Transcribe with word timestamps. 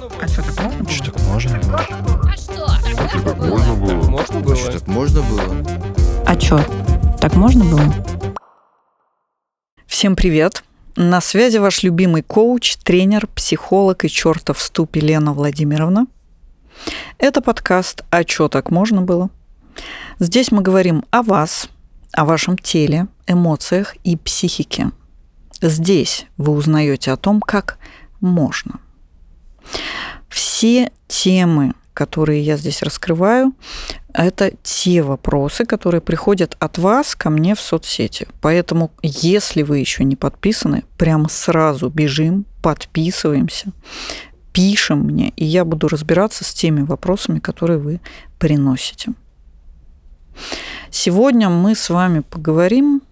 А 0.00 0.28
что, 0.28 0.42
так 0.42 0.60
можно 0.60 0.78
было? 0.78 0.90
Что 0.90 1.10
так 1.10 1.22
можно 1.22 1.58
было? 1.58 2.30
А 2.30 2.36
что? 2.36 2.66
Так 2.94 3.24
Так 3.24 3.36
можно 3.38 3.74
было? 3.74 4.08
Можно 4.08 4.40
было? 4.40 4.56
Что 4.56 4.72
так 4.72 4.86
можно 4.86 5.22
было? 5.22 5.66
А 6.24 6.38
что, 6.38 6.64
так 7.20 7.34
можно 7.34 7.64
было? 7.64 7.94
Всем 9.86 10.14
привет! 10.14 10.62
На 10.94 11.20
связи 11.20 11.58
ваш 11.58 11.82
любимый 11.82 12.22
коуч, 12.22 12.76
тренер, 12.76 13.26
психолог 13.26 14.04
и 14.04 14.08
чертов 14.08 14.62
ступ 14.62 14.94
Елена 14.94 15.32
Владимировна. 15.32 16.06
Это 17.18 17.40
подкаст 17.40 18.04
«А 18.10 18.22
чё 18.22 18.48
так 18.48 18.70
можно 18.70 19.02
было?». 19.02 19.30
Здесь 20.20 20.52
мы 20.52 20.62
говорим 20.62 21.04
о 21.10 21.24
вас, 21.24 21.68
о 22.12 22.24
вашем 22.24 22.56
теле, 22.56 23.08
эмоциях 23.26 23.96
и 24.04 24.16
психике. 24.16 24.92
Здесь 25.60 26.26
вы 26.36 26.52
узнаете 26.52 27.10
о 27.10 27.16
том, 27.16 27.40
как 27.40 27.78
можно. 28.20 28.78
Все 30.28 30.90
темы, 31.06 31.74
которые 31.94 32.42
я 32.42 32.56
здесь 32.56 32.82
раскрываю, 32.82 33.54
это 34.12 34.52
те 34.62 35.02
вопросы, 35.02 35.64
которые 35.64 36.00
приходят 36.00 36.56
от 36.58 36.78
вас 36.78 37.14
ко 37.14 37.30
мне 37.30 37.54
в 37.54 37.60
соцсети. 37.60 38.28
Поэтому, 38.40 38.90
если 39.02 39.62
вы 39.62 39.78
еще 39.78 40.04
не 40.04 40.16
подписаны, 40.16 40.84
прямо 40.96 41.28
сразу 41.28 41.88
бежим, 41.88 42.44
подписываемся, 42.62 43.72
пишем 44.52 45.00
мне, 45.00 45.30
и 45.36 45.44
я 45.44 45.64
буду 45.64 45.88
разбираться 45.88 46.44
с 46.44 46.52
теми 46.52 46.82
вопросами, 46.82 47.38
которые 47.38 47.78
вы 47.78 48.00
приносите. 48.38 49.12
Сегодня 50.90 51.48
мы 51.48 51.74
с 51.74 51.90
вами 51.90 52.20
поговорим, 52.20 53.02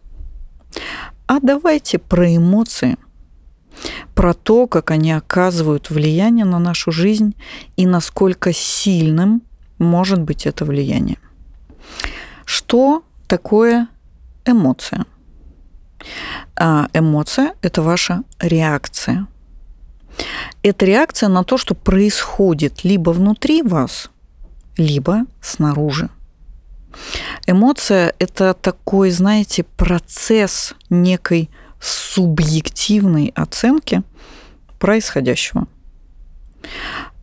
а 1.26 1.40
давайте 1.40 1.98
про 1.98 2.34
эмоции, 2.34 2.96
про 4.16 4.32
то, 4.32 4.66
как 4.66 4.90
они 4.90 5.12
оказывают 5.12 5.90
влияние 5.90 6.46
на 6.46 6.58
нашу 6.58 6.90
жизнь 6.90 7.36
и 7.76 7.86
насколько 7.86 8.50
сильным 8.50 9.42
может 9.78 10.22
быть 10.22 10.46
это 10.46 10.64
влияние. 10.64 11.18
Что 12.46 13.04
такое 13.26 13.88
эмоция? 14.46 15.04
А 16.58 16.88
эмоция– 16.94 17.54
это 17.60 17.82
ваша 17.82 18.22
реакция. 18.40 19.26
Это 20.62 20.86
реакция 20.86 21.28
на 21.28 21.44
то, 21.44 21.58
что 21.58 21.74
происходит 21.74 22.84
либо 22.84 23.10
внутри 23.10 23.60
вас, 23.60 24.08
либо 24.78 25.26
снаружи. 25.42 26.08
Эмоция– 27.46 28.14
это 28.18 28.54
такой, 28.54 29.10
знаете, 29.10 29.64
процесс 29.76 30.74
некой 30.88 31.50
субъективной 31.80 33.32
оценки 33.34 34.02
происходящего. 34.78 35.66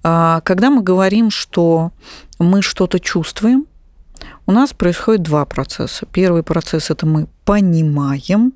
А 0.03 0.41
Когда 0.41 0.69
мы 0.69 0.81
говорим, 0.81 1.29
что 1.29 1.91
мы 2.39 2.61
что-то 2.61 2.99
чувствуем, 2.99 3.65
у 4.45 4.51
нас 4.51 4.73
происходит 4.73 5.23
два 5.23 5.45
процесса. 5.45 6.05
Первый 6.05 6.43
процесс– 6.43 6.89
это 6.89 7.05
мы 7.05 7.27
понимаем 7.45 8.53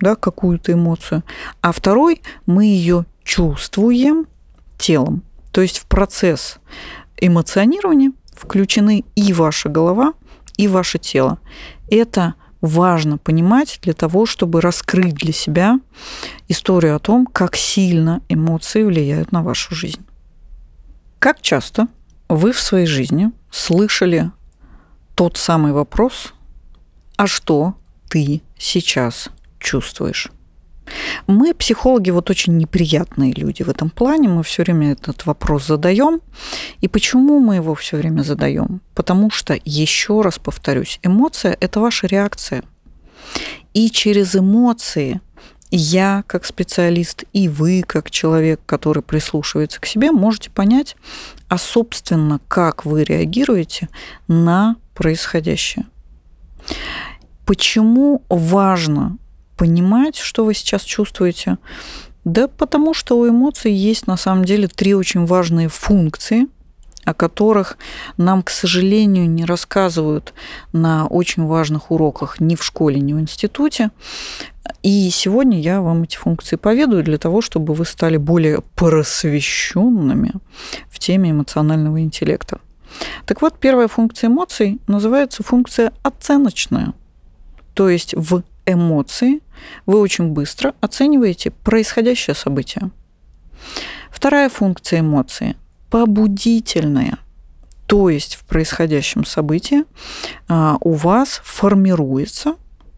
да, 0.00 0.16
какую-то 0.16 0.72
эмоцию, 0.72 1.22
а 1.60 1.72
второй– 1.72 2.22
мы 2.46 2.64
ее 2.64 3.06
чувствуем 3.24 4.26
телом. 4.78 5.22
То 5.52 5.60
есть 5.60 5.78
в 5.78 5.86
процесс 5.86 6.58
эмоционирования 7.18 8.12
включены 8.34 9.04
и 9.14 9.32
ваша 9.32 9.68
голова, 9.68 10.14
и 10.56 10.66
ваше 10.68 10.98
тело. 10.98 11.38
Это 11.90 12.34
важно 12.62 13.18
понимать 13.18 13.80
для 13.82 13.92
того, 13.92 14.24
чтобы 14.24 14.62
раскрыть 14.62 15.14
для 15.14 15.32
себя 15.32 15.78
историю 16.48 16.96
о 16.96 17.00
том, 17.00 17.26
как 17.26 17.56
сильно 17.56 18.22
эмоции 18.30 18.84
влияют 18.84 19.32
на 19.32 19.42
вашу 19.42 19.74
жизнь. 19.74 20.06
Как 21.18 21.42
часто 21.42 21.88
вы 22.28 22.52
в 22.52 22.60
своей 22.60 22.86
жизни 22.86 23.30
слышали 23.50 24.30
тот 25.14 25.36
самый 25.36 25.72
вопрос, 25.72 26.32
а 27.16 27.26
что 27.26 27.74
ты 28.08 28.40
сейчас 28.56 29.28
чувствуешь? 29.58 30.30
Мы, 31.26 31.54
психологи, 31.54 32.10
вот 32.10 32.30
очень 32.30 32.56
неприятные 32.56 33.32
люди 33.32 33.62
в 33.62 33.68
этом 33.68 33.90
плане. 33.90 34.28
Мы 34.28 34.42
все 34.42 34.62
время 34.62 34.92
этот 34.92 35.26
вопрос 35.26 35.66
задаем. 35.66 36.20
И 36.80 36.88
почему 36.88 37.40
мы 37.40 37.56
его 37.56 37.74
все 37.74 37.96
время 37.96 38.22
задаем? 38.22 38.80
Потому 38.94 39.30
что, 39.30 39.58
еще 39.64 40.22
раз 40.22 40.38
повторюсь, 40.38 40.98
эмоция– 41.02 41.56
это 41.60 41.80
ваша 41.80 42.06
реакция. 42.06 42.62
И 43.74 43.90
через 43.90 44.36
эмоции 44.36 45.20
я, 45.70 46.22
как 46.26 46.44
специалист, 46.44 47.24
и 47.32 47.48
вы, 47.48 47.82
как 47.86 48.10
человек, 48.10 48.60
который 48.66 49.02
прислушивается 49.02 49.80
к 49.80 49.86
себе, 49.86 50.12
можете 50.12 50.50
понять, 50.50 50.96
а, 51.48 51.56
собственно, 51.56 52.40
как 52.46 52.84
вы 52.84 53.04
реагируете 53.04 53.88
на 54.28 54.76
происходящее. 54.94 55.86
Почему 57.46 58.22
важно 58.28 59.16
понимать, 59.62 60.16
что 60.16 60.44
вы 60.44 60.54
сейчас 60.54 60.82
чувствуете? 60.82 61.56
Да 62.24 62.48
потому 62.48 62.94
что 62.94 63.16
у 63.16 63.28
эмоций 63.28 63.72
есть 63.72 64.08
на 64.08 64.16
самом 64.16 64.44
деле 64.44 64.66
три 64.66 64.92
очень 64.92 65.24
важные 65.24 65.68
функции, 65.68 66.48
о 67.04 67.14
которых 67.14 67.78
нам, 68.16 68.42
к 68.42 68.50
сожалению, 68.50 69.30
не 69.30 69.44
рассказывают 69.44 70.34
на 70.72 71.06
очень 71.06 71.46
важных 71.46 71.92
уроках 71.92 72.40
ни 72.40 72.56
в 72.56 72.64
школе, 72.64 72.98
ни 72.98 73.12
в 73.12 73.20
институте. 73.20 73.92
И 74.82 75.08
сегодня 75.10 75.60
я 75.60 75.80
вам 75.80 76.02
эти 76.02 76.16
функции 76.16 76.56
поведаю 76.56 77.04
для 77.04 77.18
того, 77.18 77.40
чтобы 77.40 77.74
вы 77.74 77.84
стали 77.84 78.16
более 78.16 78.62
просвещенными 78.74 80.32
в 80.90 80.98
теме 80.98 81.30
эмоционального 81.30 82.00
интеллекта. 82.00 82.58
Так 83.26 83.42
вот, 83.42 83.60
первая 83.60 83.86
функция 83.86 84.26
эмоций 84.26 84.80
называется 84.88 85.44
функция 85.44 85.92
оценочная. 86.02 86.94
То 87.74 87.88
есть 87.88 88.12
в 88.16 88.42
эмоции 88.66 89.40
вы 89.86 89.98
очень 89.98 90.28
быстро 90.28 90.74
оцениваете 90.80 91.50
происходящее 91.50 92.34
событие. 92.34 92.90
Вторая 94.10 94.48
функция 94.48 95.00
эмоции– 95.00 95.56
побудительная. 95.90 97.18
То 97.86 98.08
есть 98.08 98.36
в 98.36 98.44
происходящем 98.44 99.24
событии 99.24 99.84
а, 100.48 100.78
у 100.80 100.92
вас 100.92 101.40
формируется 101.44 102.56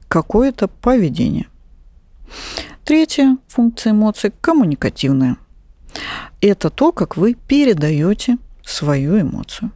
какое-то 0.09 0.69
поведение. 0.69 1.47
Третья 2.85 3.39
функция 3.49 3.93
эмоций– 3.93 4.33
коммуникативная. 4.41 5.37
Это 6.41 6.71
то, 6.71 6.93
как 6.93 7.17
вы 7.17 7.35
передаете 7.35 8.39
свою 8.65 9.21
эмоцию. 9.21 9.71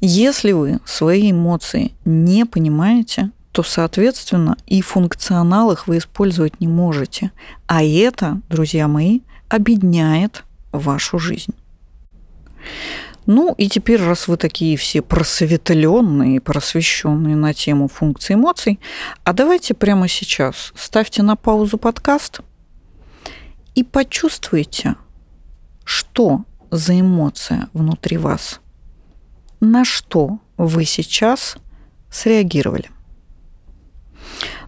Если 0.00 0.52
вы 0.52 0.78
свои 0.84 1.32
эмоции 1.32 1.92
не 2.04 2.44
понимаете, 2.46 3.32
то, 3.58 3.64
соответственно, 3.64 4.56
и 4.68 4.80
функционал 4.82 5.72
их 5.72 5.88
вы 5.88 5.98
использовать 5.98 6.60
не 6.60 6.68
можете. 6.68 7.32
А 7.66 7.82
это, 7.82 8.40
друзья 8.48 8.86
мои, 8.86 9.22
обедняет 9.48 10.44
вашу 10.70 11.18
жизнь. 11.18 11.52
Ну 13.26 13.56
и 13.58 13.68
теперь, 13.68 14.00
раз 14.00 14.28
вы 14.28 14.36
такие 14.36 14.76
все 14.76 15.02
просветленные, 15.02 16.40
просвещенные 16.40 17.34
на 17.34 17.52
тему 17.52 17.88
функций 17.88 18.36
эмоций, 18.36 18.78
а 19.24 19.32
давайте 19.32 19.74
прямо 19.74 20.06
сейчас 20.06 20.72
ставьте 20.76 21.24
на 21.24 21.34
паузу 21.34 21.78
подкаст 21.78 22.42
и 23.74 23.82
почувствуйте, 23.82 24.94
что 25.82 26.44
за 26.70 27.00
эмоция 27.00 27.68
внутри 27.72 28.18
вас, 28.18 28.60
на 29.58 29.84
что 29.84 30.38
вы 30.56 30.84
сейчас 30.84 31.56
среагировали. 32.08 32.92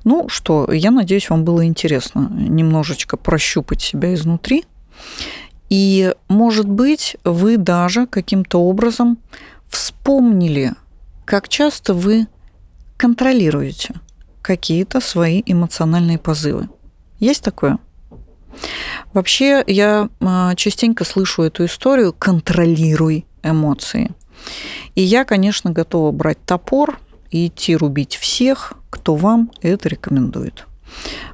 Ну 0.05 0.29
что, 0.29 0.71
я 0.73 0.91
надеюсь, 0.91 1.29
вам 1.31 1.45
было 1.45 1.65
интересно 1.67 2.29
немножечко 2.31 3.17
прощупать 3.17 3.81
себя 3.83 4.15
изнутри. 4.15 4.65
И, 5.69 6.15
может 6.29 6.69
быть, 6.69 7.17
вы 7.25 7.57
даже 7.57 8.07
каким-то 8.07 8.61
образом 8.61 9.19
вспомнили, 9.69 10.73
как 11.25 11.49
часто 11.49 11.95
вы 11.95 12.27
контролируете 12.97 13.95
какие-то 14.43 15.01
свои 15.01 15.43
эмоциональные 15.47 16.19
позывы. 16.19 16.69
Есть 17.21 17.45
такое? 17.45 17.79
Вообще, 19.13 19.63
я 19.67 20.09
а, 20.21 20.55
частенько 20.57 21.05
слышу 21.05 21.43
эту 21.43 21.67
историю 21.67 22.13
«контролируй 22.13 23.27
эмоции». 23.43 24.11
И 24.95 25.03
я, 25.03 25.25
конечно, 25.25 25.71
готова 25.71 26.11
брать 26.11 26.39
топор 26.45 26.99
и 27.31 27.47
идти 27.47 27.77
рубить 27.77 28.17
всех, 28.17 28.73
кто 29.01 29.17
вам 29.17 29.51
это 29.63 29.89
рекомендует. 29.89 30.67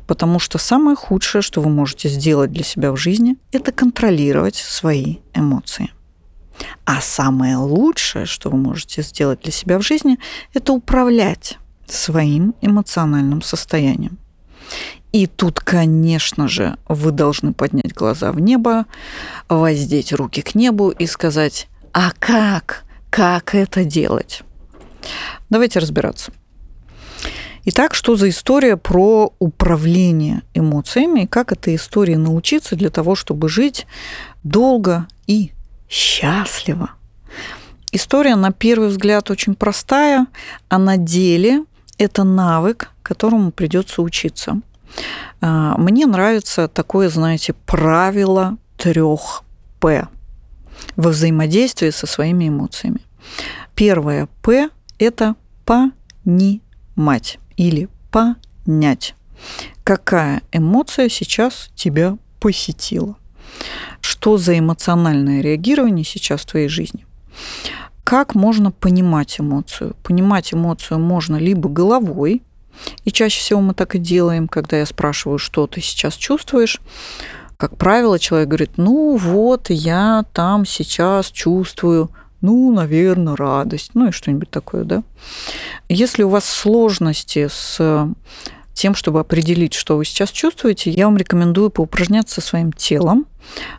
Потому 0.07 0.39
что 0.39 0.57
самое 0.57 0.95
худшее, 0.95 1.43
что 1.43 1.61
вы 1.61 1.69
можете 1.69 2.09
сделать 2.09 2.53
для 2.53 2.63
себя 2.63 2.93
в 2.93 2.97
жизни, 2.97 3.37
это 3.51 3.73
контролировать 3.73 4.55
свои 4.55 5.17
эмоции. 5.35 5.91
А 6.85 7.01
самое 7.01 7.57
лучшее, 7.57 8.25
что 8.25 8.51
вы 8.51 8.57
можете 8.59 9.03
сделать 9.03 9.41
для 9.43 9.51
себя 9.51 9.79
в 9.81 9.83
жизни, 9.83 10.19
это 10.55 10.73
управлять 10.73 11.59
своим 11.89 12.55
эмоциональным 12.61 13.43
состоянием. 13.43 14.17
И 15.11 15.27
тут, 15.27 15.59
конечно 15.59 16.47
же, 16.47 16.77
вы 16.89 17.11
должны 17.11 17.53
поднять 17.53 17.93
глаза 17.93 18.31
в 18.31 18.39
небо, 18.39 18.87
воздеть 19.49 20.13
руки 20.13 20.41
к 20.41 20.55
небу 20.55 20.91
и 20.91 21.07
сказать, 21.07 21.67
а 21.93 22.13
как? 22.17 22.85
Как 23.11 23.57
это 23.57 23.85
делать? 23.85 24.43
Давайте 25.51 25.81
разбираться. 25.81 26.33
Итак, 27.69 27.95
что 27.95 28.15
за 28.15 28.29
история 28.29 28.77
про 28.77 29.33
управление 29.41 30.43
эмоциями 30.55 31.27
как 31.27 31.51
этой 31.51 31.75
истории 31.75 32.15
научиться 32.15 32.77
для 32.77 32.91
того, 32.91 33.17
чтобы 33.17 33.49
жить 33.49 33.89
долго 34.45 35.09
и 35.27 35.51
счастливо? 35.89 36.93
История, 37.91 38.37
на 38.37 38.53
первый 38.53 38.89
взгляд, 38.89 39.33
очень 39.33 39.57
простая, 39.57 40.29
а 40.69 40.79
на 40.79 40.97
деле 40.97 41.65
это 41.99 42.23
навык, 42.23 42.91
которому 43.03 43.51
придется 43.51 44.01
учиться. 44.01 44.61
А, 45.41 45.77
мне 45.77 46.07
нравится 46.07 46.69
такое, 46.69 47.09
знаете, 47.09 47.53
правило 47.67 48.59
трех 48.77 49.43
П 49.81 50.07
во 50.95 51.11
взаимодействии 51.11 51.91
со 51.91 52.07
своими 52.07 52.49
эмоциями. 52.49 53.01
Первое 53.75 54.29
П– 54.41 54.71
это 55.01 55.35
понимать 55.65 57.41
или 57.57 57.89
понять, 58.11 59.15
какая 59.85 60.43
эмоция 60.53 61.09
сейчас 61.09 61.71
тебя 61.75 62.17
посетила. 62.41 63.17
Что 64.01 64.37
за 64.37 64.59
эмоциональное 64.59 65.41
реагирование 65.41 66.05
сейчас 66.05 66.43
в 66.43 66.47
твоей 66.47 66.69
жизни? 66.69 67.07
Как 68.05 68.35
можно 68.35 68.71
понимать 68.71 69.41
эмоцию? 69.41 69.97
Понимать 70.03 70.55
эмоцию 70.55 71.01
можно 71.01 71.37
либо 71.37 71.69
головой, 71.69 72.43
и 73.05 73.11
чаще 73.11 73.41
всего 73.41 73.61
мы 73.61 73.75
так 73.75 73.95
и 73.95 73.99
делаем, 73.99 74.49
когда 74.49 74.79
я 74.79 74.87
спрашиваю, 74.87 75.39
что 75.39 75.67
ты 75.67 75.81
сейчас 75.81 76.15
чувствуешь. 76.15 76.81
Как 77.57 77.77
правило, 77.77 78.19
человек 78.19 78.49
говорит, 78.49 78.73
ну 78.77 79.17
вот, 79.17 79.71
я 79.71 80.25
там 80.33 80.67
сейчас 80.67 81.31
чувствую 81.31 82.11
ну, 82.47 82.73
наверное, 82.73 83.35
радость, 83.35 83.91
ну 83.95 84.09
и 84.09 84.13
что-нибудь 84.13 84.51
такое, 84.51 84.85
да. 84.85 85.03
Если 85.89 86.23
у 86.23 86.29
вас 86.29 86.45
сложности 86.45 87.49
с 87.51 88.09
тем, 88.73 88.95
чтобы 88.95 89.19
определить, 89.19 89.75
что 89.75 89.97
вы 89.97 90.05
сейчас 90.05 90.31
чувствуете, 90.31 90.91
я 90.91 91.07
вам 91.07 91.17
рекомендую 91.17 91.71
поупражняться 91.71 92.41
своим 92.41 92.73
телом, 92.73 93.27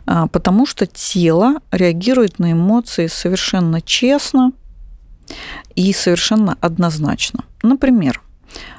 а, 0.04 0.26
потому 0.26 0.66
что 0.66 0.86
тело 0.86 1.54
реагирует 1.70 2.38
на 2.38 2.52
эмоции 2.52 3.06
совершенно 3.06 3.80
честно 3.80 4.52
и 5.74 5.92
совершенно 5.94 6.58
однозначно. 6.60 7.44
Например, 7.62 8.20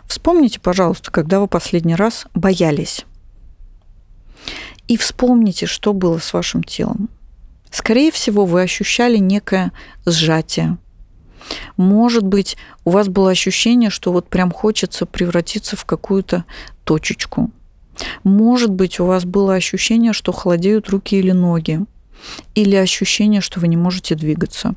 вспомните, 0.05 0.59
пожалуйста, 0.59 1.09
когда 1.09 1.39
вы 1.39 1.47
последний 1.47 1.95
раз 1.95 2.27
боялись. 2.35 3.05
И 4.87 4.97
вспомните, 4.97 5.65
что 5.65 5.93
было 5.93 6.19
с 6.19 6.31
вашим 6.33 6.63
телом. 6.63 7.09
Скорее 7.71 8.11
всего, 8.11 8.45
вы 8.45 8.61
ощущали 8.61 9.17
некое 9.17 9.71
сжатие. 10.05 10.77
Может 11.77 12.23
быть, 12.23 12.57
у 12.85 12.91
вас 12.91 13.07
было 13.07 13.31
ощущение, 13.31 13.89
что 13.89 14.11
вот 14.11 14.29
прям 14.29 14.51
хочется 14.51 15.05
превратиться 15.05 15.75
в 15.75 15.85
какую-то 15.85 16.45
точечку. 16.83 17.51
Может 18.23 18.71
быть, 18.71 18.99
у 18.99 19.05
вас 19.05 19.25
было 19.25 19.55
ощущение, 19.55 20.13
что 20.13 20.31
холодеют 20.31 20.89
руки 20.89 21.17
или 21.17 21.31
ноги. 21.31 21.81
Или 22.55 22.75
ощущение, 22.75 23.41
что 23.41 23.59
вы 23.59 23.67
не 23.67 23.77
можете 23.77 24.15
двигаться. 24.15 24.75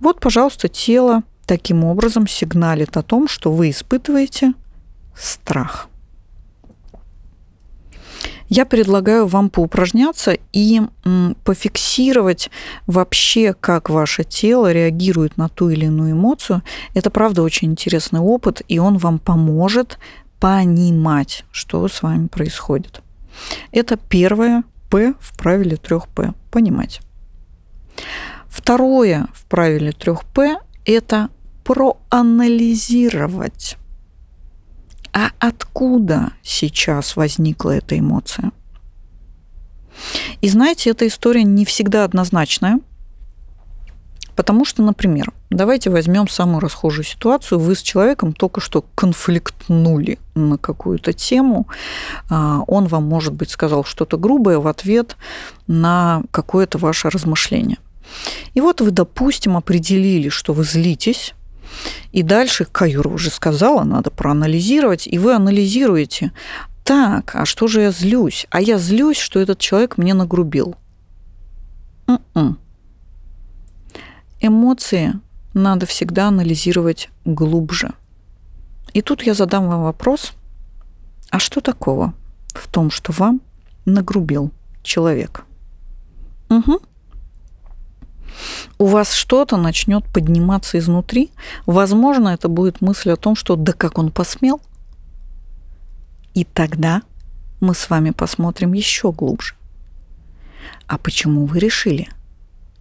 Вот, 0.00 0.20
пожалуйста, 0.20 0.68
тело 0.68 1.22
таким 1.46 1.84
образом 1.84 2.26
сигналит 2.26 2.96
о 2.96 3.02
том, 3.02 3.28
что 3.28 3.52
вы 3.52 3.70
испытываете 3.70 4.54
страх. 5.16 5.87
Я 8.48 8.64
предлагаю 8.64 9.26
вам 9.26 9.50
поупражняться 9.50 10.38
и 10.52 10.80
пофиксировать 11.44 12.50
вообще, 12.86 13.52
как 13.52 13.90
ваше 13.90 14.24
тело 14.24 14.72
реагирует 14.72 15.36
на 15.36 15.48
ту 15.48 15.68
или 15.68 15.84
иную 15.84 16.12
эмоцию. 16.12 16.62
Это, 16.94 17.10
правда, 17.10 17.42
очень 17.42 17.72
интересный 17.72 18.20
опыт, 18.20 18.62
и 18.68 18.78
он 18.78 18.98
вам 18.98 19.18
поможет 19.18 19.98
понимать, 20.40 21.44
что 21.50 21.86
с 21.88 22.02
вами 22.02 22.28
происходит. 22.28 23.02
Это 23.70 23.96
первое 23.96 24.64
П 24.90 25.14
в 25.20 25.36
правиле 25.36 25.76
3П. 25.76 26.34
Понимать. 26.50 27.00
Второе 28.48 29.28
в 29.34 29.44
правиле 29.44 29.90
3П– 29.90 30.56
это 30.86 31.28
проанализировать. 31.64 33.76
А 35.18 35.32
откуда 35.40 36.30
сейчас 36.44 37.16
возникла 37.16 37.72
эта 37.72 37.98
эмоция? 37.98 38.52
И 40.40 40.48
знаете, 40.48 40.90
эта 40.90 41.08
история 41.08 41.42
не 41.42 41.64
всегда 41.64 42.04
однозначная, 42.04 42.78
потому 44.36 44.64
что, 44.64 44.80
например, 44.84 45.32
давайте 45.50 45.90
возьмем 45.90 46.28
самую 46.28 46.60
расхожую 46.60 47.04
ситуацию. 47.04 47.58
Вы 47.58 47.74
с 47.74 47.82
человеком 47.82 48.32
только 48.32 48.60
что 48.60 48.84
конфликтнули 48.94 50.20
на 50.36 50.56
какую-то 50.56 51.12
тему. 51.12 51.66
А, 52.30 52.60
он 52.68 52.86
вам, 52.86 53.02
может 53.02 53.34
быть, 53.34 53.50
сказал 53.50 53.82
что-то 53.82 54.18
грубое 54.18 54.60
в 54.60 54.68
ответ 54.68 55.16
на 55.66 56.22
какое-то 56.30 56.78
ваше 56.78 57.10
размышление. 57.10 57.78
И 58.54 58.60
вот 58.60 58.80
вы, 58.80 58.92
допустим, 58.92 59.56
определили, 59.56 60.28
что 60.28 60.52
вы 60.52 60.62
злитесь, 60.62 61.34
и 62.12 62.22
дальше, 62.22 62.64
Каюра 62.64 63.08
уже 63.08 63.30
сказала, 63.30 63.84
надо 63.84 64.10
проанализировать, 64.10 65.06
и 65.06 65.18
вы 65.18 65.34
анализируете, 65.34 66.32
так, 66.84 67.34
а 67.34 67.44
что 67.44 67.66
же 67.66 67.82
я 67.82 67.90
злюсь? 67.90 68.46
А 68.50 68.60
я 68.60 68.78
злюсь, 68.78 69.18
что 69.18 69.40
этот 69.40 69.58
человек 69.58 69.98
мне 69.98 70.14
нагрубил. 70.14 70.74
М-м. 72.06 72.58
Эмоции 74.40 75.14
надо 75.52 75.84
всегда 75.84 76.28
анализировать 76.28 77.10
глубже. 77.24 77.92
И 78.94 79.02
тут 79.02 79.22
я 79.22 79.34
задам 79.34 79.68
вам 79.68 79.82
вопрос, 79.82 80.32
а 81.30 81.38
что 81.38 81.60
такого 81.60 82.14
в 82.54 82.68
том, 82.68 82.90
что 82.90 83.12
вам 83.12 83.42
нагрубил 83.84 84.50
человек? 84.82 85.44
Угу 86.48 86.80
у 88.78 88.86
вас 88.86 89.12
что-то 89.12 89.56
начнет 89.56 90.04
подниматься 90.04 90.78
изнутри. 90.78 91.30
Возможно, 91.66 92.28
это 92.28 92.48
будет 92.48 92.80
мысль 92.80 93.10
о 93.10 93.16
том, 93.16 93.36
что 93.36 93.56
да 93.56 93.72
как 93.72 93.98
он 93.98 94.10
посмел. 94.10 94.60
И 96.34 96.44
тогда 96.44 97.02
мы 97.60 97.74
с 97.74 97.90
вами 97.90 98.10
посмотрим 98.10 98.72
еще 98.72 99.12
глубже. 99.12 99.54
А 100.86 100.98
почему 100.98 101.46
вы 101.46 101.58
решили, 101.58 102.08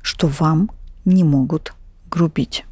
что 0.01 0.27
вам 0.27 0.69
не 1.05 1.23
могут 1.23 1.73
грубить? 2.09 2.65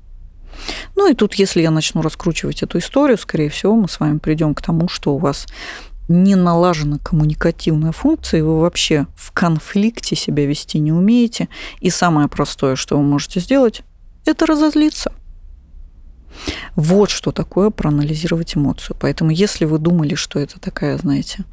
Ну 0.96 1.12
и 1.12 1.14
тут, 1.14 1.34
если 1.36 1.62
я 1.62 1.72
начну 1.72 2.02
раскручивать 2.02 2.64
эту 2.64 2.78
историю, 2.78 3.18
скорее 3.18 3.50
всего, 3.50 3.76
мы 3.76 3.90
с 3.90 4.00
вами 4.00 4.18
придем 4.20 4.54
к 4.54 4.62
тому, 4.62 4.88
что 4.88 5.16
у 5.16 5.18
вас 5.18 5.48
не 6.08 6.36
налажена 6.36 7.00
коммуникативная 7.00 7.92
функция, 7.92 8.40
и 8.40 8.44
вы 8.44 8.60
вообще 8.60 9.08
в 9.16 9.32
конфликте 9.32 10.16
себя 10.16 10.46
вести 10.46 10.80
не 10.80 10.92
умеете, 10.92 11.50
и 11.80 11.90
самое 11.90 12.28
простое, 12.28 12.76
что 12.76 12.98
вы 12.98 13.04
можете 13.04 13.40
сделать, 13.40 13.82
это 14.26 14.46
разозлиться. 14.46 15.12
Вот 16.76 17.10
что 17.10 17.32
такое 17.32 17.70
проанализировать 17.70 18.58
эмоцию. 18.58 18.98
Поэтому 19.00 19.32
если 19.32 19.66
вы 19.66 19.78
думали, 19.80 20.16
что 20.16 20.40
это 20.40 20.60
такая, 20.60 20.98
знаете, 20.98 21.46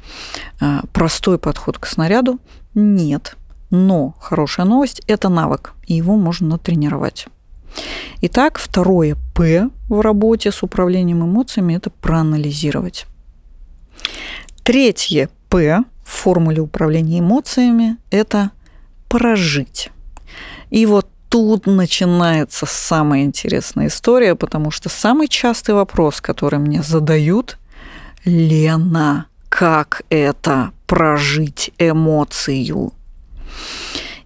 а, 0.59 0.81
простой 0.91 1.37
подход 1.37 1.77
к 1.77 1.85
снаряду, 1.85 2.39
нет. 2.73 3.37
Но 3.69 4.15
хорошая 4.19 4.65
новость– 4.65 5.01
это 5.07 5.29
навык, 5.29 5.73
и 5.87 5.95
его 5.95 6.15
можно 6.15 6.47
натренировать. 6.49 7.27
Итак, 8.21 8.59
второе 8.59 9.17
«П» 9.33 9.69
в 9.89 10.01
работе 10.01 10.51
с 10.51 10.61
управлением 10.61 11.23
эмоциями– 11.23 11.73
это 11.75 11.89
проанализировать. 11.89 13.07
Третье 14.63 15.29
П 15.49 15.83
в 16.03 16.09
формуле 16.09 16.61
управления 16.61 17.19
эмоциями– 17.19 17.97
это 18.11 18.51
прожить. 19.09 19.89
И 20.69 20.85
вот 20.85 21.07
тут 21.29 21.65
начинается 21.65 22.65
самая 22.65 23.23
интересная 23.23 23.87
история, 23.87 24.35
потому 24.35 24.71
что 24.71 24.89
самый 24.89 25.27
частый 25.27 25.75
вопрос, 25.75 26.21
который 26.21 26.59
мне 26.59 26.81
задают– 26.81 27.57
Лена, 28.25 29.27
как 29.49 30.03
это 30.09 30.71
прожить 30.87 31.71
эмоцию? 31.77 32.93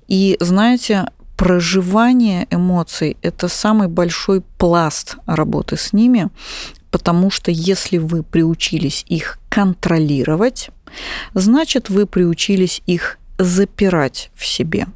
И 0.08 0.38
знаете, 0.40 1.10
проживание 1.36 2.48
эмоций– 2.52 3.18
это 3.22 3.48
самый 3.48 3.88
большой 3.88 4.42
пласт 4.58 5.18
работы 5.26 5.78
с 5.78 5.94
ними, 5.94 6.30
потому 6.98 7.30
что 7.30 7.52
если 7.52 8.00
вы 8.00 8.24
приучились 8.24 9.06
их 9.08 9.38
контролировать, 9.50 10.72
значит, 11.36 11.92
вы 11.92 12.08
приучились 12.08 12.82
их 12.88 13.20
запирать 13.38 14.32
в 14.34 14.44
себе. 14.48 14.88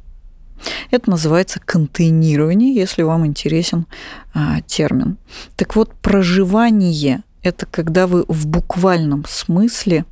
Это 0.90 1.10
называется 1.10 1.60
контейнирование, 1.64 2.74
если 2.74 3.02
вам 3.02 3.24
интересен 3.24 3.86
а, 4.34 4.62
термин. 4.62 5.16
Так 5.54 5.76
вот, 5.76 5.94
проживание 5.94 7.22
это 7.44 7.66
когда 7.66 8.08
вы 8.08 8.24
в 8.26 8.48
буквальном 8.48 9.24
смысле 9.28 10.04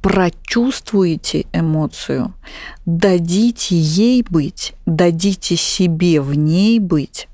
прочувствуете 0.00 1.44
эмоцию, 1.52 2.32
дадите 2.86 3.76
ей 3.78 4.24
быть, 4.26 4.72
дадите 4.86 5.54
себе 5.56 6.22
в 6.22 6.32
ней 6.32 6.78
быть, 6.78 7.28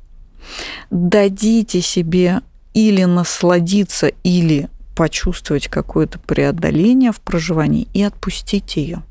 дадите 0.90 1.80
себе 1.80 2.40
или 2.74 3.04
насладиться, 3.04 4.08
или 4.22 4.68
почувствовать 4.94 5.68
какое-то 5.68 6.18
преодоление 6.18 7.12
в 7.12 7.20
проживании 7.20 7.88
и 7.94 8.02
отпустить 8.02 8.76
ее. 8.76 9.02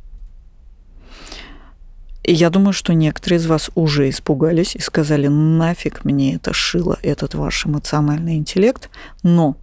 Я 2.25 2.49
думаю, 2.49 2.71
что 2.71 2.93
некоторые 2.93 3.39
из 3.39 3.47
вас 3.47 3.69
уже 3.75 4.09
испугались 4.09 4.75
и 4.75 4.79
сказали, 4.79 5.27
нафиг 5.27 6.05
мне 6.05 6.35
это 6.35 6.53
шило, 6.53 6.97
этот 7.01 7.33
ваш 7.33 7.65
эмоциональный 7.65 8.37
интеллект. 8.37 8.89
Но 9.23 9.57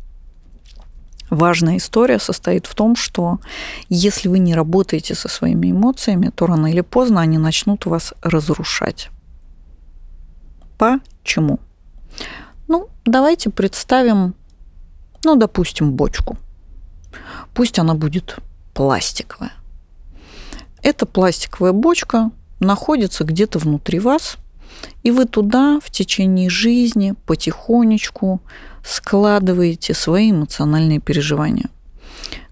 важная 1.30 1.78
история 1.78 2.18
состоит 2.18 2.66
в 2.66 2.74
том, 2.74 2.96
что 2.96 3.40
если 3.88 4.28
вы 4.28 4.40
не 4.40 4.54
работаете 4.54 5.14
со 5.14 5.28
своими 5.28 5.70
эмоциями, 5.70 6.30
то 6.34 6.46
рано 6.46 6.66
или 6.66 6.82
поздно 6.82 7.22
они 7.22 7.38
начнут 7.38 7.86
вас 7.86 8.12
разрушать. 8.22 9.08
Почему? 10.76 11.60
Ну, 12.70 12.88
давайте 13.04 13.50
представим, 13.50 14.36
ну, 15.24 15.34
допустим, 15.34 15.90
бочку. 15.94 16.36
Пусть 17.52 17.80
она 17.80 17.94
будет 17.94 18.36
пластиковая. 18.74 19.50
Эта 20.80 21.04
пластиковая 21.04 21.72
бочка 21.72 22.30
находится 22.60 23.24
где-то 23.24 23.58
внутри 23.58 23.98
вас, 23.98 24.36
и 25.02 25.10
вы 25.10 25.24
туда 25.24 25.80
в 25.82 25.90
течение 25.90 26.48
жизни 26.48 27.16
потихонечку 27.26 28.40
складываете 28.84 29.92
свои 29.92 30.30
эмоциональные 30.30 31.00
переживания, 31.00 31.70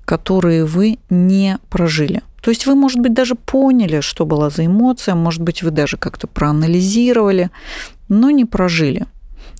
которые 0.04 0.64
вы 0.64 0.98
не 1.10 1.58
прожили. 1.70 2.22
То 2.42 2.50
есть 2.50 2.66
вы, 2.66 2.74
может 2.74 2.98
быть, 2.98 3.14
даже 3.14 3.36
поняли, 3.36 4.00
что 4.00 4.26
была 4.26 4.50
за 4.50 4.66
эмоция, 4.66 5.14
может 5.14 5.42
быть, 5.42 5.62
вы 5.62 5.70
даже 5.70 5.96
как-то 5.96 6.26
проанализировали, 6.26 7.50
но 8.08 8.30
не 8.30 8.44
прожили. 8.44 9.06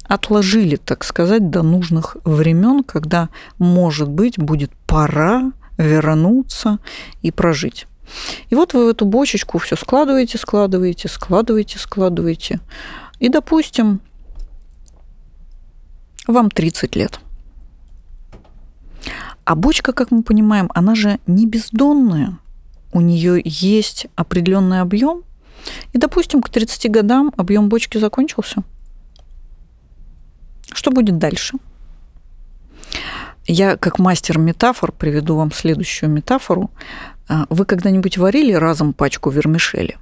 Отложили, 0.08 0.76
так 0.76 1.04
сказать, 1.04 1.50
до 1.50 1.62
нужных 1.62 2.16
времен, 2.24 2.82
когда, 2.82 3.28
может 3.58 4.08
быть, 4.08 4.38
будет 4.38 4.72
пора 4.86 5.52
вернуться 5.76 6.78
и 7.22 7.30
прожить. 7.30 7.86
И 8.48 8.54
вот 8.54 8.74
вы 8.74 8.86
в 8.86 8.88
эту 8.88 9.04
бочечку 9.04 9.58
все 9.58 9.76
складываете, 9.76 10.38
складываете, 10.38 11.08
складываете, 11.08 11.78
складываете. 11.78 12.60
И, 13.18 13.28
допустим, 13.28 14.00
вам 16.26 16.50
30 16.50 16.96
лет. 16.96 17.20
А 19.44 19.54
бочка, 19.54 19.92
как 19.92 20.10
мы 20.10 20.22
понимаем, 20.22 20.70
она 20.74 20.94
же 20.94 21.20
не 21.26 21.46
бездонная. 21.46 22.38
У 22.92 23.00
нее 23.00 23.40
есть 23.44 24.06
определенный 24.14 24.80
объем. 24.80 25.22
И, 25.92 25.98
допустим, 25.98 26.42
к 26.42 26.48
30 26.48 26.90
годам 26.90 27.32
объем 27.36 27.68
бочки 27.68 27.98
закончился. 27.98 28.62
Что 30.72 30.90
будет 30.90 31.18
дальше? 31.18 31.56
Я 33.46 33.76
как 33.76 33.98
мастер 33.98 34.38
метафор 34.38 34.92
приведу 34.92 35.36
вам 35.36 35.52
следующую 35.52 36.10
метафору. 36.10 36.70
А, 37.28 37.46
вы 37.48 37.64
когда-нибудь 37.64 38.18
варили 38.18 38.52
разом 38.52 38.92
пачку 38.92 39.30
вермишели? 39.30 39.96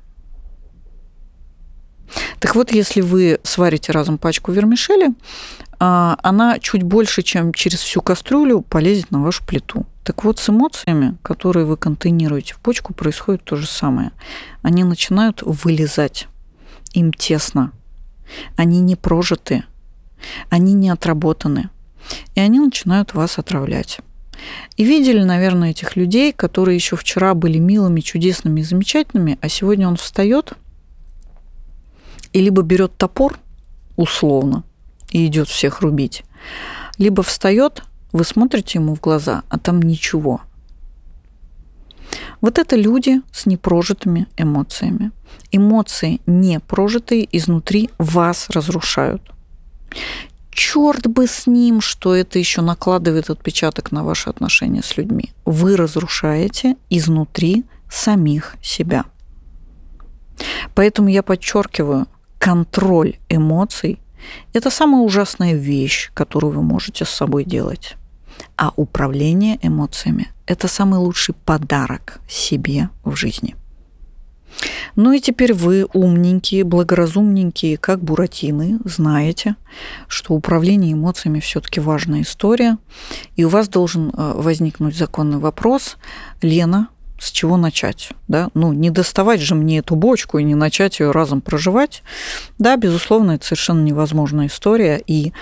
Так 2.39 2.55
вот, 2.55 2.73
если 2.73 3.01
вы 3.01 3.41
сварите 3.43 3.93
разом 3.93 4.19
пачку 4.19 4.53
вермишели, 4.53 5.15
а, 5.79 6.19
она 6.23 6.59
чуть 6.59 6.83
больше, 6.83 7.23
чем 7.23 7.53
через 7.53 7.81
всю 7.81 8.01
кастрюлю 8.01 8.63
полезет 8.63 9.11
на 9.11 9.23
вашу 9.23 9.45
плиту. 9.45 9.87
Так 10.05 10.25
вот, 10.25 10.39
с 10.39 10.49
эмоциями, 10.49 11.17
которые 11.23 11.67
вы 11.67 11.77
контейнируете 11.77 12.55
в 12.55 12.59
почку, 12.59 12.95
происходит 12.95 13.45
то 13.45 13.57
же 13.57 13.67
самое. 13.67 14.13
Они 14.63 14.85
начинают 14.85 15.43
вылезать. 15.43 16.29
Им 16.93 17.13
тесно. 17.13 17.73
Они 18.57 18.81
не 18.81 18.97
прожиты. 18.97 19.65
Они 20.49 20.75
не 20.75 20.91
отработаны. 20.91 21.71
И 22.35 22.41
они 22.41 22.61
начинают 22.61 23.15
вас 23.15 23.39
отравлять. 23.39 24.01
И 24.77 24.85
видели, 24.85 25.23
наверное, 25.23 25.71
этих 25.71 25.97
людей, 25.97 26.33
которые 26.33 26.77
еще 26.77 26.97
вчера 26.97 27.35
были 27.35 27.59
милыми, 27.59 28.01
чудесными 28.01 28.63
замечательными, 28.63 29.39
а 29.41 29.49
сегодня 29.49 29.89
он 29.89 29.97
встает 29.97 30.53
и 32.33 32.41
либо 32.41 32.63
берет 32.63 32.97
топор, 32.97 33.39
условно, 33.97 34.63
и 35.11 35.25
идет 35.27 35.49
всех 35.49 35.81
рубить, 35.81 36.23
либо 36.99 37.23
встает, 37.23 37.83
вы 38.13 38.25
смотрите 38.25 38.79
ему 38.79 38.95
в 38.95 39.01
глаза, 39.01 39.43
а 39.49 39.59
там 39.59 39.81
ничего. 39.81 40.43
Вот 42.41 42.59
это 42.59 42.77
люди 42.77 43.23
с 43.33 43.47
непрожитыми 43.47 44.27
эмоциями. 44.37 45.13
Эмоции 45.51 46.21
не 46.27 46.61
прожитые 46.61 47.27
изнутри 47.37 47.91
вас 47.99 48.51
разрушают 48.51 49.23
черт 50.51 51.07
бы 51.07 51.27
с 51.27 51.47
ним, 51.47 51.81
что 51.81 52.15
это 52.15 52.39
еще 52.39 52.63
накладывает 52.63 53.31
отпечаток 53.31 53.93
на 53.93 54.03
ваши 54.03 54.31
отношения 54.31 54.83
с 54.83 54.97
людьми. 54.97 55.33
Вы 55.45 55.77
разрушаете 55.77 56.77
изнутри 56.91 57.65
самих 57.91 58.57
себя. 58.63 59.05
Поэтому 60.75 61.09
я 61.09 61.23
подчеркиваю, 61.23 62.07
контроль 62.39 63.19
эмоций– 63.29 64.01
это 64.53 64.71
самая 64.71 65.03
ужасная 65.03 65.55
вещь, 65.55 66.11
которую 66.15 66.53
вы 66.53 66.63
можете 66.63 67.05
с 67.05 67.11
собой 67.11 67.45
делать. 67.45 67.95
А 68.57 68.73
управление 68.77 69.59
эмоциями– 69.63 70.33
это 70.47 70.69
самый 70.69 70.99
лучший 70.99 71.35
подарок 71.45 72.21
себе 72.29 72.91
в 73.05 73.15
жизни– 73.15 73.55
ну 74.95 75.13
и 75.13 75.21
теперь 75.21 75.53
вы 75.53 75.87
умненькие, 75.93 76.65
благоразумненькие, 76.65 77.77
как 77.77 78.03
буратины, 78.03 78.79
знаете, 78.85 79.57
что 80.09 80.35
управление 80.35 80.95
эмоциями 80.95 81.41
все-таки 81.41 81.81
важная 81.81 82.23
история. 82.23 82.79
И 83.37 83.45
у 83.45 83.49
вас 83.49 83.69
должен 83.69 84.11
э, 84.11 84.33
возникнуть 84.37 84.97
законный 84.97 85.39
вопрос, 85.39 85.97
Лена, 86.41 86.89
с 87.19 87.31
чего 87.31 87.57
начать? 87.57 88.11
Да? 88.29 88.51
Ну, 88.55 88.73
не 88.73 88.91
доставать 88.91 89.41
же 89.41 89.55
мне 89.55 89.79
эту 89.79 89.97
бочку 89.97 90.39
и 90.39 90.45
не 90.45 90.55
начать 90.55 91.01
ее 91.01 91.11
разом 91.11 91.41
проживать. 91.41 92.03
Да, 92.59 92.77
безусловно, 92.77 93.33
это 93.33 93.47
совершенно 93.47 93.83
невозможная 93.83 94.47
история. 94.47 95.03
И 95.07 95.33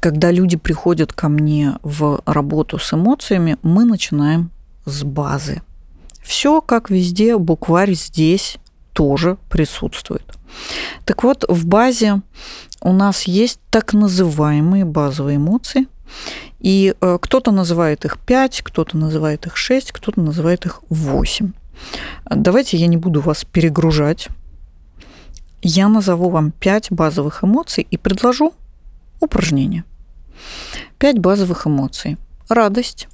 когда 0.00 0.30
люди 0.30 0.56
приходят 0.56 1.12
ко 1.12 1.28
мне 1.28 1.74
в 1.82 2.20
работу 2.26 2.78
с 2.78 2.92
эмоциями, 2.92 3.56
мы 3.62 3.84
начинаем 3.84 4.50
с 4.84 5.02
базы. 5.02 5.62
Все 6.26 6.60
как 6.60 6.90
везде, 6.90 7.38
букварь 7.38 7.94
здесь 7.94 8.56
тоже 8.92 9.38
присутствует. 9.48 10.24
Так 11.04 11.22
вот, 11.22 11.44
в 11.48 11.66
базе 11.66 12.20
у 12.80 12.92
нас 12.92 13.24
есть 13.24 13.60
так 13.70 13.92
называемые 13.92 14.84
базовые 14.84 15.36
эмоции, 15.36 15.86
и 16.58 16.94
э, 17.00 17.18
кто-то 17.22 17.52
называет 17.52 18.04
их 18.04 18.18
5, 18.18 18.62
кто-то 18.62 18.96
называет 18.96 19.46
их 19.46 19.56
6, 19.56 19.92
кто-то 19.92 20.20
называет 20.20 20.66
их 20.66 20.82
8. 20.88 21.52
Давайте 22.28 22.76
я 22.76 22.88
не 22.88 22.96
буду 22.96 23.20
вас 23.20 23.44
перегружать. 23.44 24.28
Я 25.62 25.88
назову 25.88 26.28
вам 26.28 26.50
5 26.50 26.88
базовых 26.90 27.44
эмоций 27.44 27.86
и 27.88 27.96
предложу 27.96 28.52
упражнение. 29.20 29.84
5 30.98 31.20
базовых 31.20 31.68
эмоций. 31.68 32.16
Радость, 32.48 33.06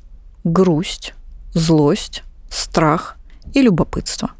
грусть, 0.45 1.13
злость, 1.53 2.23
страх 2.53 3.17
и 3.55 3.63
любопытство. 3.63 4.33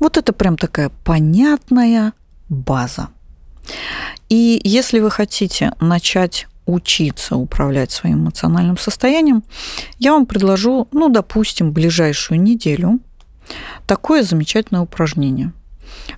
Вот 0.00 0.16
это 0.16 0.32
прям 0.32 0.56
такая 0.56 0.90
понятная 1.04 2.12
база. 2.48 3.08
И 4.28 4.60
если 4.64 5.00
вы 5.00 5.10
хотите 5.10 5.72
начать 5.80 6.46
учиться 6.66 7.36
управлять 7.36 7.90
своим 7.90 8.24
эмоциональным 8.24 8.76
состоянием, 8.76 9.42
я 9.98 10.12
вам 10.12 10.26
предложу, 10.26 10.88
ну, 10.92 11.08
допустим, 11.08 11.72
ближайшую 11.72 12.40
неделю 12.40 13.00
такое 13.86 14.22
замечательное 14.22 14.82
упражнение. 14.82 15.52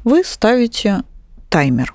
Вы 0.05 0.25
ставите 0.25 1.03
таймер. 1.49 1.95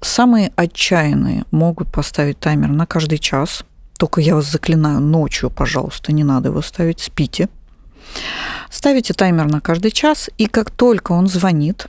Самые 0.00 0.52
отчаянные 0.56 1.44
могут 1.50 1.90
поставить 1.90 2.38
таймер 2.38 2.68
на 2.68 2.86
каждый 2.86 3.18
час, 3.18 3.64
только 4.02 4.20
я 4.20 4.34
вас 4.34 4.50
заклинаю, 4.50 5.00
ночью, 5.00 5.48
пожалуйста, 5.48 6.12
не 6.12 6.24
надо 6.24 6.48
его 6.48 6.60
ставить, 6.60 6.98
спите. 6.98 7.48
Ставите 8.68 9.14
таймер 9.14 9.46
на 9.46 9.60
каждый 9.60 9.92
час, 9.92 10.28
и 10.38 10.46
как 10.46 10.72
только 10.72 11.12
он 11.12 11.28
звонит, 11.28 11.86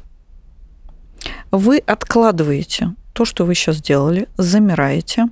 вы 1.50 1.79
откладываете 1.79 2.93
то, 3.13 3.25
что 3.25 3.46
вы 3.46 3.55
сейчас 3.55 3.77
сделали, 3.77 4.27
замираете. 4.38 5.25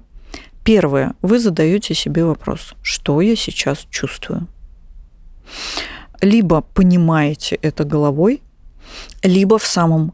Первое, 0.63 1.13
вы 1.21 1.37
задаете 1.37 1.93
себе 1.93 2.25
вопрос, 2.25 2.73
что 2.81 3.21
я 3.21 3.35
сейчас 3.35 3.85
чувствую. 3.91 4.47
Либо 6.19 6.61
понимаете 6.61 7.59
это 7.61 7.83
головой, 7.83 8.41
либо 9.21 9.59
в 9.59 9.67
самом 9.67 10.13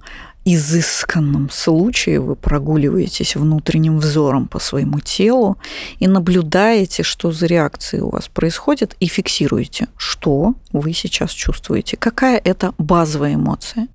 изысканном 0.55 1.49
случае 1.49 2.21
вы 2.21 2.35
прогуливаетесь 2.37 3.35
внутренним 3.35 3.99
взором 3.99 4.47
по 4.47 4.59
своему 4.59 5.01
телу 5.01 5.57
и 5.99 6.07
наблюдаете, 6.07 7.03
что 7.03 7.31
за 7.31 7.47
реакции 7.47 7.99
у 7.99 8.09
вас 8.09 8.29
происходит, 8.29 8.95
и 9.01 9.07
фиксируете, 9.07 9.89
что 9.97 10.55
вы 10.71 10.93
сейчас 10.93 11.31
чувствуете, 11.31 11.97
какая 11.97 12.37
это 12.37 12.73
базовая 12.77 13.35
эмоция. 13.35 13.89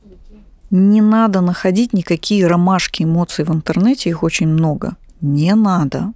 Не 0.71 1.00
надо 1.00 1.40
находить 1.40 1.94
никакие 1.94 2.47
ромашки 2.47 3.04
эмоций 3.04 3.44
в 3.44 3.50
интернете, 3.50 4.11
их 4.11 4.23
очень 4.23 4.49
много. 4.49 4.97
Не 5.23 5.54
надо. 5.54 6.12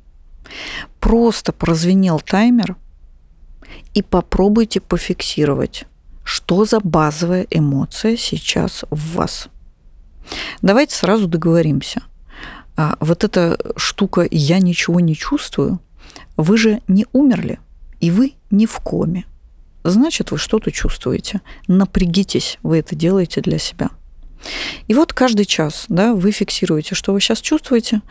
Просто 1.01 1.53
прозвенел 1.53 2.21
таймер, 2.21 2.77
и 3.95 4.03
попробуйте 4.03 4.81
пофиксировать, 4.81 5.87
что 6.25 6.67
за 6.67 6.81
базовая 6.81 7.47
эмоция 7.51 8.17
сейчас 8.17 8.85
в 8.91 9.15
вас– 9.15 9.49
Давайте 10.63 10.95
сразу 10.95 11.27
договоримся. 11.29 12.03
А 12.77 12.97
вот 13.01 13.25
эта 13.25 13.59
штука 13.77 14.27
«я 14.31 14.59
ничего 14.59 15.01
не 15.01 15.15
чувствую», 15.17 15.81
вы 16.37 16.59
же 16.59 16.81
не 16.89 17.07
умерли, 17.13 17.59
и 18.01 18.11
вы 18.11 18.35
не 18.51 18.67
в 18.67 18.79
коме. 18.81 19.25
Значит, 19.85 20.31
вы 20.31 20.39
что-то 20.39 20.71
чувствуете. 20.71 21.41
Напрягитесь, 21.69 22.59
вы 22.63 22.79
это 22.79 22.95
делаете 22.95 23.41
для 23.41 23.59
себя. 23.59 23.91
И 24.87 24.95
вот 24.95 25.13
каждый 25.13 25.45
час 25.45 25.87
да, 25.89 26.15
вы 26.15 26.31
фиксируете, 26.31 26.95
что 26.95 27.13
вы 27.13 27.21
сейчас 27.21 27.41
чувствуете, 27.41 28.03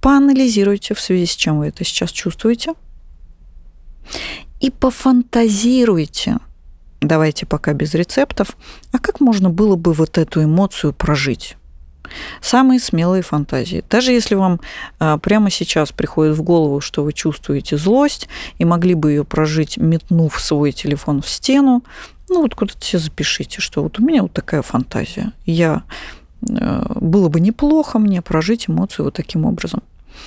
поанализируйте, 0.00 0.94
в 0.94 1.00
связи 1.00 1.26
с 1.26 1.36
чем 1.36 1.58
вы 1.58 1.66
это 1.66 1.84
сейчас 1.84 2.10
чувствуете, 2.10 2.74
и 4.60 4.70
пофантазируйте, 4.70 6.38
давайте 7.00 7.46
пока 7.46 7.72
без 7.72 7.94
рецептов, 7.94 8.56
а 8.92 8.98
как 8.98 9.20
можно 9.20 9.50
было 9.50 9.76
бы 9.76 9.92
вот 9.92 10.18
эту 10.18 10.44
эмоцию 10.44 10.92
прожить? 10.92 11.56
Самые 12.40 12.78
смелые 12.78 13.22
фантазии. 13.22 13.84
Даже 13.90 14.12
если 14.12 14.36
вам 14.36 14.60
а, 14.98 15.18
прямо 15.18 15.50
сейчас 15.50 15.90
приходит 15.92 16.36
в 16.36 16.42
голову, 16.42 16.80
что 16.80 17.02
вы 17.02 17.12
чувствуете 17.12 17.76
злость 17.76 18.28
и 18.58 18.64
могли 18.64 18.94
бы 18.94 19.10
ее 19.10 19.24
прожить, 19.24 19.76
метнув 19.76 20.40
свой 20.40 20.72
телефон 20.72 21.20
в 21.20 21.28
стену, 21.28 21.82
ну 22.28 22.42
вот 22.42 22.54
куда-то 22.54 22.84
себе 22.84 23.00
запишите, 23.00 23.60
что 23.60 23.82
вот 23.82 23.98
у 23.98 24.04
меня 24.04 24.22
вот 24.22 24.32
такая 24.32 24.62
фантазия. 24.62 25.32
Я 25.44 25.82
э, 26.48 26.86
было 26.94 27.28
бы 27.28 27.40
неплохо 27.40 27.98
мне 27.98 28.22
прожить 28.22 28.68
эмоцию 28.68 29.06
вот 29.06 29.14
таким 29.14 29.44
образом. 29.44 29.82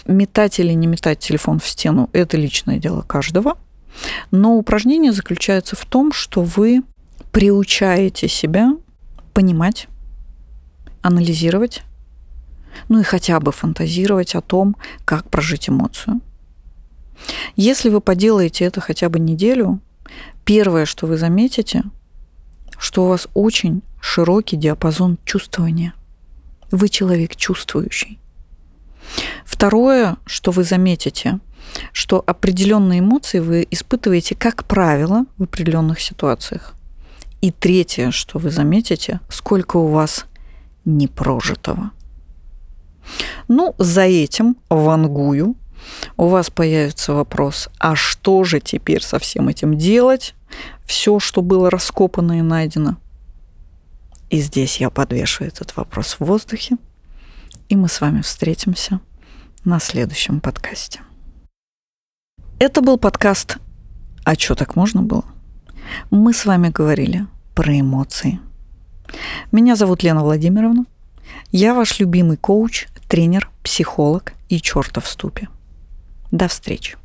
Метать 0.06 0.60
или 0.60 0.74
не 0.74 0.88
метать 0.88 1.20
телефон 1.20 1.60
в 1.60 1.68
стену– 1.68 2.10
это 2.14 2.38
личное 2.38 2.78
дело 2.78 3.02
каждого– 3.02 3.58
но 4.32 4.56
упражнение 4.56 5.12
заключается 5.12 5.76
в 5.76 5.86
том, 5.86 6.12
что 6.12 6.42
вы 6.42 6.84
приучаете 7.32 8.28
себя 8.28 8.76
понимать, 9.34 9.88
анализировать, 11.02 11.84
ну 12.88 13.00
и 13.00 13.04
хотя 13.04 13.40
бы 13.40 13.52
фантазировать 13.52 14.36
о 14.36 14.42
том, 14.42 14.76
как 15.06 15.30
прожить 15.30 15.70
эмоцию. 15.70 16.22
Если 17.56 17.90
вы 17.90 18.02
поделаете 18.02 18.66
это 18.66 18.82
хотя 18.82 19.10
бы 19.10 19.20
неделю, 19.20 19.80
первое, 20.46 20.86
что 20.86 21.06
вы 21.06 21.18
заметите, 21.18 21.84
что 22.78 23.06
у 23.06 23.08
вас 23.10 23.28
очень 23.34 23.82
широкий 24.02 24.56
диапазон 24.56 25.18
чувствования. 25.26 25.94
Вы 26.72 26.88
человек 26.90 27.36
чувствующий. 27.36 28.20
Второе, 29.46 30.18
что 30.26 30.52
вы 30.52 30.64
заметите, 30.64 31.40
что 31.92 32.24
определенные 32.26 33.00
эмоции 33.00 33.40
вы 33.40 33.68
испытываете, 33.70 34.36
как 34.36 34.66
правило, 34.66 35.26
в 35.38 35.44
определенных 35.44 36.00
ситуациях. 36.00 36.74
И 37.42 37.52
третье, 37.52 38.12
что 38.12 38.38
вы 38.40 38.50
заметите, 38.50 39.22
сколько 39.30 39.78
у 39.78 39.88
вас 39.88 40.26
непрожитого. 40.86 41.92
Ну, 43.48 43.76
за 43.78 44.04
этим 44.04 44.58
вангую 44.70 45.56
у 46.18 46.28
вас 46.28 46.50
появится 46.50 47.14
вопрос, 47.14 47.70
а 47.80 47.96
что 47.96 48.44
же 48.44 48.60
теперь 48.60 49.02
со 49.02 49.20
всем 49.20 49.48
этим 49.48 49.78
делать? 49.78 50.36
Все, 50.86 51.20
что 51.20 51.42
было 51.42 51.70
раскопано 51.70 52.40
и 52.40 52.42
найдено. 52.42 52.98
И 54.30 54.40
здесь 54.42 54.78
я 54.78 54.90
подвешу 54.90 55.46
этот 55.46 55.76
вопрос 55.76 56.18
в 56.20 56.26
воздухе, 56.26 56.78
и 57.70 57.76
мы 57.76 57.88
с 57.88 58.02
вами 58.02 58.22
встретимся 58.22 59.00
на 59.64 59.80
следующем 59.80 60.40
подкасте. 60.40 61.02
Это 62.60 62.82
был 62.82 62.98
подкаст 62.98 63.58
«А 64.26 64.36
что, 64.36 64.54
так 64.54 64.76
можно 64.76 65.02
было?» 65.02 65.24
Мы 66.12 66.34
с 66.34 66.46
вами 66.46 66.68
говорили 66.68 67.26
про 67.56 67.80
эмоции. 67.80 68.42
Меня 69.54 69.78
зовут 69.78 70.04
Лена 70.04 70.24
Владимировна. 70.24 70.86
Я 71.52 71.74
ваш 71.74 72.00
любимый 72.00 72.36
коуч, 72.36 72.88
тренер, 73.08 73.50
психолог 73.64 74.34
и 74.50 74.60
чертов 74.60 75.06
в 75.06 75.08
ступе. 75.08 75.48
До 76.32 76.50
встречи. 76.50 76.98